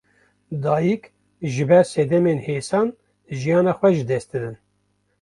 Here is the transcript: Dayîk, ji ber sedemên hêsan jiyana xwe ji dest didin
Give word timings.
Dayîk, 0.63 1.03
ji 1.51 1.63
ber 1.69 1.85
sedemên 1.93 2.39
hêsan 2.45 2.87
jiyana 3.39 3.73
xwe 3.77 3.89
ji 3.95 4.03
dest 4.09 4.29
didin 4.31 4.55